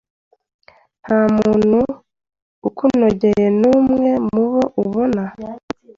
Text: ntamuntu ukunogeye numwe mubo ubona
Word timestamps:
ntamuntu 1.03 1.79
ukunogeye 2.67 3.45
numwe 3.59 4.09
mubo 4.33 4.61
ubona 4.81 5.23